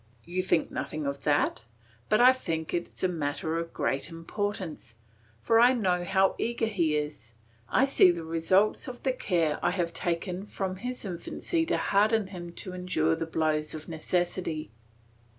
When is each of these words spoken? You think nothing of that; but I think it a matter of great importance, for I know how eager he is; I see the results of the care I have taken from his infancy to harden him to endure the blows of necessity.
You 0.25 0.41
think 0.41 0.71
nothing 0.71 1.05
of 1.05 1.21
that; 1.25 1.65
but 2.09 2.19
I 2.19 2.33
think 2.33 2.73
it 2.73 3.03
a 3.03 3.07
matter 3.07 3.59
of 3.59 3.71
great 3.71 4.09
importance, 4.09 4.95
for 5.43 5.59
I 5.59 5.73
know 5.73 6.03
how 6.05 6.33
eager 6.39 6.65
he 6.65 6.95
is; 6.97 7.35
I 7.69 7.85
see 7.85 8.09
the 8.09 8.23
results 8.23 8.87
of 8.87 9.03
the 9.03 9.13
care 9.13 9.59
I 9.61 9.69
have 9.69 9.93
taken 9.93 10.47
from 10.47 10.77
his 10.77 11.05
infancy 11.05 11.67
to 11.67 11.77
harden 11.77 12.25
him 12.29 12.51
to 12.53 12.73
endure 12.73 13.15
the 13.15 13.27
blows 13.27 13.75
of 13.75 13.87
necessity. 13.87 14.71